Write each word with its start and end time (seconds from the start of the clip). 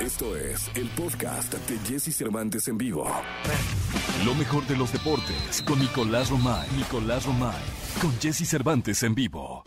Esto 0.00 0.34
es 0.34 0.70
el 0.76 0.88
podcast 0.88 1.52
de 1.52 1.78
Jesse 1.86 2.16
Cervantes 2.16 2.68
en 2.68 2.78
vivo. 2.78 3.06
Lo 4.24 4.34
mejor 4.34 4.66
de 4.66 4.74
los 4.74 4.90
deportes 4.92 5.62
con 5.66 5.78
Nicolás 5.78 6.30
Romay. 6.30 6.66
Nicolás 6.74 7.26
Romay. 7.26 7.62
Con 8.00 8.10
Jesse 8.18 8.48
Cervantes 8.48 9.02
en 9.02 9.14
vivo. 9.14 9.62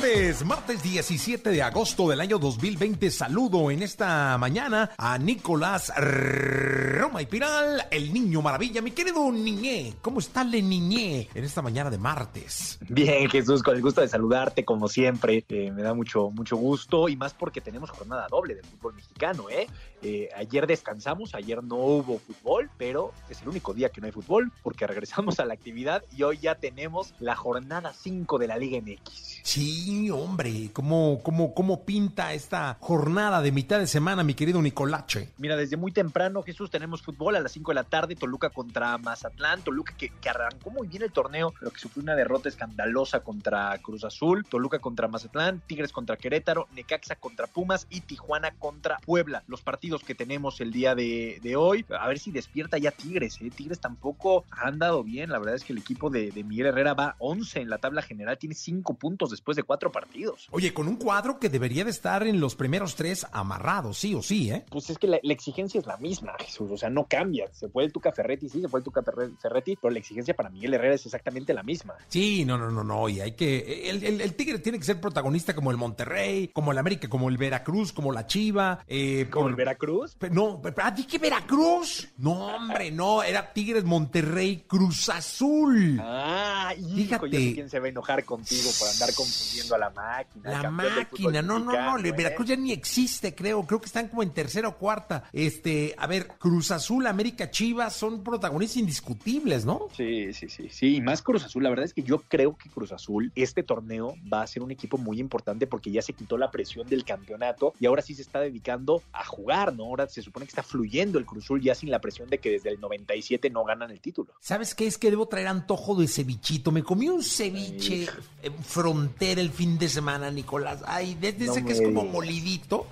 Martes, 0.00 0.46
martes 0.46 0.82
17 0.82 1.50
de 1.50 1.62
agosto 1.62 2.08
del 2.08 2.22
año 2.22 2.38
2020. 2.38 3.10
Saludo 3.10 3.70
en 3.70 3.82
esta 3.82 4.38
mañana 4.38 4.92
a 4.96 5.18
Nicolás 5.18 5.92
Roma 5.94 7.20
y 7.20 7.26
Piral, 7.26 7.86
el 7.90 8.10
niño 8.10 8.40
maravilla. 8.40 8.80
Mi 8.80 8.92
querido 8.92 9.30
niñé, 9.30 9.96
¿cómo 10.00 10.20
está 10.20 10.42
le 10.42 10.62
niñé 10.62 11.28
en 11.34 11.44
esta 11.44 11.60
mañana 11.60 11.90
de 11.90 11.98
martes? 11.98 12.78
Bien, 12.88 13.28
Jesús, 13.28 13.62
con 13.62 13.76
el 13.76 13.82
gusto 13.82 14.00
de 14.00 14.08
saludarte 14.08 14.64
como 14.64 14.88
siempre. 14.88 15.44
Eh, 15.50 15.70
me 15.70 15.82
da 15.82 15.92
mucho, 15.92 16.30
mucho 16.30 16.56
gusto 16.56 17.10
y 17.10 17.16
más 17.16 17.34
porque 17.34 17.60
tenemos 17.60 17.90
jornada 17.90 18.26
doble 18.30 18.54
de 18.54 18.62
fútbol 18.62 18.94
mexicano, 18.94 19.50
¿eh? 19.50 19.66
¿eh? 20.00 20.30
Ayer 20.34 20.66
descansamos, 20.66 21.34
ayer 21.34 21.62
no 21.62 21.76
hubo 21.76 22.18
fútbol, 22.20 22.70
pero 22.78 23.12
es 23.28 23.42
el 23.42 23.50
único 23.50 23.74
día 23.74 23.90
que 23.90 24.00
no 24.00 24.06
hay 24.06 24.12
fútbol 24.12 24.50
porque 24.62 24.86
regresamos 24.86 25.40
a 25.40 25.44
la 25.44 25.52
actividad 25.52 26.02
y 26.16 26.22
hoy 26.22 26.38
ya 26.38 26.54
tenemos 26.54 27.12
la 27.18 27.36
jornada 27.36 27.92
5 27.92 28.38
de 28.38 28.46
la 28.46 28.56
Liga 28.56 28.80
MX. 28.80 29.40
Sí, 29.42 29.89
hombre, 30.10 30.70
¿cómo, 30.72 31.20
cómo, 31.22 31.52
cómo 31.52 31.84
pinta 31.84 32.32
esta 32.32 32.76
jornada 32.80 33.42
de 33.42 33.50
mitad 33.50 33.78
de 33.78 33.86
semana, 33.86 34.22
mi 34.22 34.34
querido 34.34 34.62
Nicolache? 34.62 35.30
Mira, 35.38 35.56
desde 35.56 35.76
muy 35.76 35.90
temprano, 35.90 36.42
Jesús, 36.42 36.70
tenemos 36.70 37.02
fútbol 37.02 37.34
a 37.34 37.40
las 37.40 37.52
5 37.52 37.72
de 37.72 37.74
la 37.74 37.84
tarde, 37.84 38.14
Toluca 38.14 38.50
contra 38.50 38.96
Mazatlán, 38.98 39.62
Toluca 39.62 39.94
que, 39.96 40.12
arrancó 40.28 40.70
muy 40.70 40.86
bien 40.86 41.02
el 41.02 41.10
torneo, 41.10 41.52
pero 41.58 41.72
que 41.72 41.80
sufrió 41.80 42.04
una 42.04 42.14
derrota 42.14 42.48
escandalosa 42.48 43.20
contra 43.20 43.76
Cruz 43.78 44.04
Azul, 44.04 44.44
Toluca 44.48 44.78
contra 44.78 45.08
Mazatlán, 45.08 45.60
Tigres 45.66 45.90
contra 45.90 46.16
Querétaro, 46.16 46.68
Necaxa 46.72 47.16
contra 47.16 47.48
Pumas 47.48 47.88
y 47.90 48.02
Tijuana 48.02 48.52
contra 48.52 48.98
Puebla. 48.98 49.42
Los 49.48 49.62
partidos 49.62 50.04
que 50.04 50.14
tenemos 50.14 50.60
el 50.60 50.70
día 50.70 50.94
de, 50.94 51.54
hoy, 51.56 51.84
a 51.98 52.06
ver 52.06 52.20
si 52.20 52.30
despierta 52.30 52.78
ya 52.78 52.92
Tigres, 52.92 53.40
¿eh? 53.40 53.50
Tigres 53.50 53.80
tampoco 53.80 54.44
ha 54.50 54.68
andado 54.68 55.02
bien, 55.02 55.30
la 55.30 55.40
verdad 55.40 55.56
es 55.56 55.64
que 55.64 55.72
el 55.72 55.80
equipo 55.80 56.10
de, 56.10 56.30
de 56.30 56.44
Miguel 56.44 56.66
Herrera 56.66 56.94
va 56.94 57.16
11 57.18 57.60
en 57.60 57.70
la 57.70 57.78
tabla 57.78 58.02
general, 58.02 58.38
tiene 58.38 58.54
5 58.54 58.94
puntos 58.94 59.30
después 59.30 59.56
de 59.56 59.64
cuatro 59.70 59.92
partidos. 59.92 60.48
Oye, 60.50 60.74
con 60.74 60.88
un 60.88 60.96
cuadro 60.96 61.38
que 61.38 61.48
debería 61.48 61.84
de 61.84 61.92
estar 61.92 62.26
en 62.26 62.40
los 62.40 62.56
primeros 62.56 62.96
tres 62.96 63.24
amarrados, 63.30 63.98
sí 63.98 64.16
o 64.16 64.20
sí, 64.20 64.50
¿eh? 64.50 64.64
Pues 64.68 64.90
es 64.90 64.98
que 64.98 65.06
la, 65.06 65.20
la 65.22 65.32
exigencia 65.32 65.78
es 65.78 65.86
la 65.86 65.96
misma, 65.96 66.32
Jesús, 66.40 66.72
o 66.72 66.76
sea, 66.76 66.90
no 66.90 67.06
cambia. 67.06 67.48
Se 67.52 67.68
fue 67.68 67.84
el 67.84 67.92
Tuca 67.92 68.10
Ferretti, 68.10 68.48
sí, 68.48 68.60
se 68.60 68.66
fue 68.68 68.80
el 68.80 68.84
Tuca 68.84 69.00
Ferretti, 69.40 69.76
pero 69.76 69.92
la 69.92 70.00
exigencia 70.00 70.34
para 70.34 70.50
Miguel 70.50 70.74
Herrera 70.74 70.96
es 70.96 71.06
exactamente 71.06 71.54
la 71.54 71.62
misma. 71.62 71.94
Sí, 72.08 72.44
no, 72.44 72.58
no, 72.58 72.68
no, 72.68 72.82
no, 72.82 73.08
y 73.08 73.20
hay 73.20 73.30
que... 73.36 73.88
El, 73.90 74.02
el, 74.02 74.20
el 74.20 74.34
Tigre 74.34 74.58
tiene 74.58 74.76
que 74.76 74.84
ser 74.84 75.00
protagonista 75.00 75.54
como 75.54 75.70
el 75.70 75.76
Monterrey, 75.76 76.48
como 76.48 76.72
el 76.72 76.78
América, 76.78 77.08
como 77.08 77.28
el 77.28 77.38
Veracruz, 77.38 77.92
como 77.92 78.10
la 78.10 78.26
Chiva. 78.26 78.84
Eh, 78.88 79.28
¿Como 79.30 79.50
el 79.50 79.54
Veracruz? 79.54 80.16
No, 80.32 80.60
¿a 80.82 80.94
ti 80.96 81.04
qué 81.04 81.18
Veracruz? 81.18 82.08
No, 82.18 82.56
hombre, 82.56 82.90
no, 82.90 83.22
era 83.22 83.52
Tigres, 83.52 83.84
Monterrey, 83.84 84.64
Cruz 84.66 85.08
Azul. 85.10 86.00
Ah, 86.02 86.74
hijo, 86.76 86.96
Fíjate. 86.96 87.30
Yo 87.30 87.38
sé 87.38 87.54
quién 87.54 87.70
se 87.70 87.78
va 87.78 87.86
a 87.86 87.90
enojar 87.90 88.24
contigo 88.24 88.68
por 88.76 88.88
andar 88.88 89.14
confundiendo 89.14 89.59
a 89.70 89.78
la 89.78 89.90
máquina. 89.90 90.62
La 90.62 90.70
máquina, 90.70 91.42
no, 91.42 91.58
no, 91.58 91.72
no, 91.72 91.98
¿eh? 91.98 92.12
Veracruz 92.12 92.48
ya 92.48 92.56
ni 92.56 92.72
existe, 92.72 93.34
creo. 93.34 93.66
Creo 93.66 93.80
que 93.80 93.86
están 93.86 94.08
como 94.08 94.22
en 94.22 94.30
tercera 94.30 94.68
o 94.68 94.76
cuarta. 94.76 95.24
Este, 95.32 95.94
a 95.98 96.06
ver, 96.06 96.28
Cruz 96.38 96.70
Azul, 96.70 97.06
América, 97.06 97.50
Chivas 97.50 97.94
son 97.94 98.22
protagonistas 98.22 98.78
indiscutibles, 98.78 99.64
¿no? 99.64 99.88
Sí, 99.96 100.32
sí, 100.32 100.48
sí, 100.48 100.68
sí. 100.70 100.96
Y 100.96 101.00
más 101.00 101.22
Cruz 101.22 101.44
Azul. 101.44 101.62
La 101.62 101.70
verdad 101.70 101.84
es 101.84 101.94
que 101.94 102.02
yo 102.02 102.18
creo 102.20 102.56
que 102.56 102.68
Cruz 102.68 102.92
Azul, 102.92 103.32
este 103.34 103.62
torneo 103.62 104.14
va 104.32 104.42
a 104.42 104.46
ser 104.46 104.62
un 104.62 104.70
equipo 104.70 104.98
muy 104.98 105.20
importante 105.20 105.66
porque 105.66 105.90
ya 105.90 106.02
se 106.02 106.12
quitó 106.12 106.36
la 106.38 106.50
presión 106.50 106.88
del 106.88 107.04
campeonato 107.04 107.74
y 107.78 107.86
ahora 107.86 108.02
sí 108.02 108.14
se 108.14 108.22
está 108.22 108.40
dedicando 108.40 109.02
a 109.12 109.24
jugar, 109.24 109.74
¿no? 109.74 109.84
Ahora 109.84 110.08
se 110.08 110.22
supone 110.22 110.46
que 110.46 110.50
está 110.50 110.62
fluyendo 110.62 111.18
el 111.18 111.26
Cruz 111.26 111.44
Azul 111.44 111.60
ya 111.60 111.74
sin 111.74 111.90
la 111.90 112.00
presión 112.00 112.28
de 112.28 112.38
que 112.38 112.50
desde 112.50 112.70
el 112.70 112.80
97 112.80 113.50
no 113.50 113.64
ganan 113.64 113.90
el 113.90 114.00
título. 114.00 114.34
¿Sabes 114.40 114.74
qué? 114.74 114.86
Es 114.86 114.98
que 114.98 115.10
debo 115.10 115.26
traer 115.28 115.48
antojo 115.48 115.94
de 115.94 116.08
cevichito. 116.08 116.70
Me 116.72 116.82
comí 116.82 117.08
un 117.08 117.22
ceviche 117.22 118.08
en 118.42 118.54
frontera 118.62 119.40
el 119.40 119.49
fin 119.50 119.78
de 119.78 119.88
semana, 119.88 120.30
Nicolás. 120.30 120.80
Ay, 120.86 121.16
desde 121.20 121.46
no 121.46 121.52
ese 121.52 121.64
que 121.64 121.72
es 121.72 121.82
como 121.82 122.04
molidito. 122.04 122.86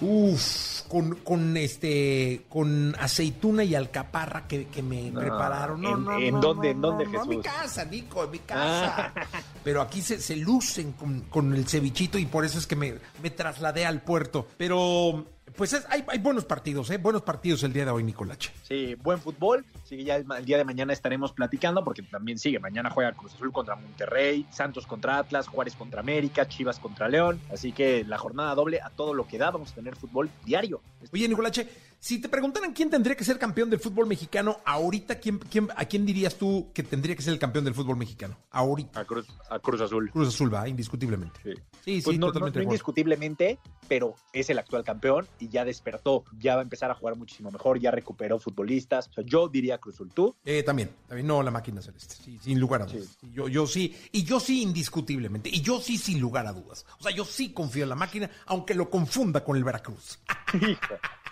Uf, 0.00 0.82
con, 0.88 1.16
con 1.16 1.56
este, 1.56 2.42
con 2.48 2.94
aceituna 2.98 3.64
y 3.64 3.74
alcaparra 3.74 4.46
que, 4.46 4.66
que 4.66 4.82
me 4.82 5.10
no, 5.10 5.20
prepararon. 5.20 5.80
No, 5.80 5.96
¿En, 5.96 6.04
no, 6.04 6.18
¿en 6.18 6.34
no, 6.34 6.40
dónde, 6.40 6.74
no, 6.74 6.74
en 6.74 6.80
dónde, 6.80 7.04
no, 7.04 7.10
Jesús? 7.10 7.24
en 7.24 7.38
mi 7.38 7.42
casa, 7.42 7.84
Nico, 7.84 8.24
en 8.24 8.30
mi 8.30 8.38
casa. 8.40 9.12
Ah. 9.16 9.26
Pero 9.62 9.80
aquí 9.80 10.02
se, 10.02 10.20
se 10.20 10.36
lucen 10.36 10.92
con, 10.92 11.20
con, 11.22 11.54
el 11.54 11.66
cevichito 11.66 12.18
y 12.18 12.26
por 12.26 12.44
eso 12.44 12.58
es 12.58 12.66
que 12.66 12.76
me, 12.76 12.94
me 13.22 13.30
trasladé 13.30 13.86
al 13.86 14.02
puerto. 14.02 14.46
Pero 14.56 15.26
pues 15.56 15.72
es, 15.72 15.86
hay, 15.88 16.04
hay, 16.08 16.18
buenos 16.18 16.44
partidos, 16.44 16.90
¿eh? 16.90 16.98
Buenos 16.98 17.22
partidos 17.22 17.62
el 17.62 17.72
día 17.72 17.84
de 17.84 17.90
hoy, 17.90 18.02
Nicolache. 18.02 18.50
Sí, 18.62 18.94
buen 18.96 19.20
fútbol. 19.20 19.64
Sí, 19.84 20.02
ya 20.04 20.16
el, 20.16 20.26
el, 20.36 20.44
día 20.44 20.56
de 20.56 20.64
mañana 20.64 20.92
estaremos 20.92 21.32
platicando 21.32 21.84
porque 21.84 22.02
también 22.02 22.38
sigue. 22.38 22.58
Mañana 22.58 22.90
juega 22.90 23.12
Cruz 23.12 23.34
Azul 23.34 23.52
contra 23.52 23.76
Monterrey, 23.76 24.46
Santos 24.50 24.86
contra 24.86 25.18
Atlas, 25.18 25.48
Juárez 25.48 25.74
contra 25.76 26.00
América, 26.00 26.48
Chivas 26.48 26.78
contra 26.78 27.08
León. 27.08 27.40
Así 27.52 27.72
que 27.72 28.04
la 28.04 28.18
jornada 28.18 28.54
doble 28.54 28.80
a 28.80 28.90
todo 28.90 29.14
lo 29.14 29.26
que 29.26 29.38
da. 29.38 29.50
Vamos 29.50 29.72
a 29.72 29.74
tener 29.74 29.96
fútbol 29.96 30.30
diario. 30.44 30.80
Oye, 31.12 31.28
Nicolache, 31.28 31.68
si 32.04 32.18
te 32.18 32.28
preguntaran 32.28 32.74
quién 32.74 32.90
tendría 32.90 33.16
que 33.16 33.24
ser 33.24 33.38
campeón 33.38 33.70
del 33.70 33.80
fútbol 33.80 34.06
mexicano, 34.06 34.60
ahorita, 34.66 35.18
¿quién, 35.20 35.38
quién, 35.38 35.70
¿a 35.74 35.86
quién 35.86 36.04
dirías 36.04 36.34
tú 36.34 36.70
que 36.74 36.82
tendría 36.82 37.16
que 37.16 37.22
ser 37.22 37.32
el 37.32 37.38
campeón 37.38 37.64
del 37.64 37.72
fútbol 37.72 37.96
mexicano? 37.96 38.36
Ahorita. 38.50 39.00
A 39.00 39.06
Cruz, 39.06 39.26
a 39.48 39.58
Cruz 39.58 39.80
Azul. 39.80 40.10
Cruz 40.10 40.28
Azul 40.28 40.52
va, 40.52 40.68
indiscutiblemente. 40.68 41.40
Sí, 41.42 41.54
sí, 41.82 42.02
pues 42.02 42.14
sí 42.14 42.18
no, 42.18 42.26
totalmente. 42.26 42.58
No, 42.58 42.64
no 42.66 42.70
indiscutiblemente, 42.72 43.58
pero 43.88 44.16
es 44.34 44.50
el 44.50 44.58
actual 44.58 44.84
campeón 44.84 45.26
y 45.38 45.48
ya 45.48 45.64
despertó. 45.64 46.24
Ya 46.38 46.56
va 46.56 46.60
a 46.60 46.64
empezar 46.64 46.90
a 46.90 46.94
jugar 46.94 47.16
muchísimo 47.16 47.50
mejor, 47.50 47.80
ya 47.80 47.90
recuperó 47.90 48.38
futbolistas. 48.38 49.08
O 49.08 49.12
sea, 49.14 49.24
yo 49.24 49.48
diría 49.48 49.78
Cruz 49.78 49.94
Azul. 49.94 50.12
¿Tú? 50.12 50.36
Eh, 50.44 50.62
también, 50.62 50.90
también. 51.08 51.26
No, 51.26 51.42
la 51.42 51.50
máquina 51.50 51.80
celeste. 51.80 52.16
Sí, 52.22 52.38
sin 52.38 52.60
lugar 52.60 52.82
a 52.82 52.84
dudas. 52.84 53.16
Sí. 53.18 53.30
Yo, 53.32 53.48
yo 53.48 53.66
sí. 53.66 53.96
Y 54.12 54.24
yo 54.24 54.40
sí, 54.40 54.60
indiscutiblemente. 54.60 55.48
Y 55.48 55.62
yo 55.62 55.80
sí, 55.80 55.96
sin 55.96 56.20
lugar 56.20 56.46
a 56.46 56.52
dudas. 56.52 56.84
O 57.00 57.02
sea, 57.02 57.12
yo 57.12 57.24
sí 57.24 57.54
confío 57.54 57.84
en 57.84 57.88
la 57.88 57.96
máquina, 57.96 58.30
aunque 58.44 58.74
lo 58.74 58.90
confunda 58.90 59.42
con 59.42 59.56
el 59.56 59.64
Veracruz. 59.64 60.18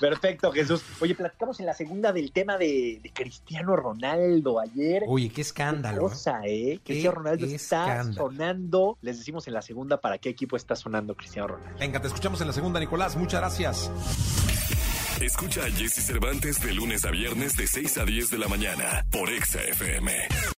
Perfecto, 0.00 0.52
Jesús. 0.52 0.82
Oye, 1.00 1.14
platicamos 1.14 1.60
en 1.60 1.66
la 1.66 1.74
segunda 1.74 2.12
del 2.12 2.32
tema 2.32 2.56
de, 2.56 3.00
de 3.02 3.12
Cristiano 3.12 3.76
Ronaldo 3.76 4.60
ayer. 4.60 5.04
Oye, 5.06 5.30
qué 5.30 5.40
escándalo. 5.40 6.08
Qué 6.08 6.12
cosa, 6.12 6.40
¿eh? 6.44 6.80
Qué 6.84 6.92
Cristiano 6.92 7.16
Ronaldo 7.16 7.46
está 7.46 8.12
sonando. 8.12 8.98
Les 9.02 9.18
decimos 9.18 9.46
en 9.48 9.54
la 9.54 9.62
segunda 9.62 10.00
para 10.00 10.18
qué 10.18 10.28
equipo 10.28 10.56
está 10.56 10.76
sonando 10.76 11.14
Cristiano 11.14 11.48
Ronaldo. 11.48 11.78
Venga, 11.78 12.00
te 12.00 12.08
escuchamos 12.08 12.40
en 12.40 12.46
la 12.48 12.52
segunda, 12.52 12.80
Nicolás. 12.80 13.16
Muchas 13.16 13.40
gracias. 13.40 13.90
Escucha 15.20 15.64
a 15.64 15.70
Jesse 15.70 16.04
Cervantes 16.04 16.60
de 16.60 16.72
lunes 16.72 17.04
a 17.04 17.10
viernes 17.10 17.56
de 17.56 17.66
6 17.66 17.98
a 17.98 18.04
10 18.04 18.30
de 18.30 18.38
la 18.38 18.48
mañana 18.48 19.06
por 19.10 19.30
Exa 19.30 19.62
FM. 19.62 20.53